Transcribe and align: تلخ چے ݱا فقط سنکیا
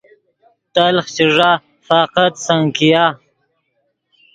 تلخ 0.73 1.05
چے 1.15 1.25
ݱا 1.35 1.51
فقط 1.87 2.33
سنکیا 2.45 3.05